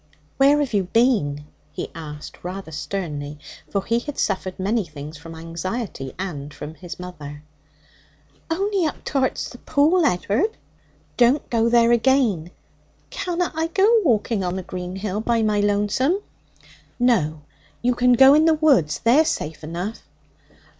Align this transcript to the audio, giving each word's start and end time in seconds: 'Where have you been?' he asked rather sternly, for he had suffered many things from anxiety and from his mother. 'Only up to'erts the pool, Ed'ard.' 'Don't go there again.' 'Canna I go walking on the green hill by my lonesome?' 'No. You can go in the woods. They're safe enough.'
'Where 0.37 0.59
have 0.61 0.73
you 0.73 0.85
been?' 0.85 1.45
he 1.71 1.91
asked 1.93 2.43
rather 2.43 2.71
sternly, 2.71 3.37
for 3.69 3.85
he 3.85 3.99
had 3.99 4.17
suffered 4.17 4.57
many 4.57 4.83
things 4.83 5.15
from 5.15 5.35
anxiety 5.35 6.13
and 6.17 6.51
from 6.51 6.73
his 6.73 6.99
mother. 6.99 7.43
'Only 8.49 8.87
up 8.87 9.03
to'erts 9.05 9.47
the 9.47 9.59
pool, 9.59 10.03
Ed'ard.' 10.03 10.57
'Don't 11.17 11.47
go 11.51 11.69
there 11.69 11.91
again.' 11.91 12.49
'Canna 13.11 13.51
I 13.53 13.67
go 13.67 14.01
walking 14.03 14.43
on 14.43 14.55
the 14.55 14.63
green 14.63 14.95
hill 14.95 15.21
by 15.21 15.43
my 15.43 15.59
lonesome?' 15.59 16.23
'No. 16.97 17.41
You 17.83 17.93
can 17.93 18.13
go 18.13 18.33
in 18.33 18.45
the 18.45 18.55
woods. 18.55 18.97
They're 19.03 19.23
safe 19.23 19.63
enough.' 19.63 20.01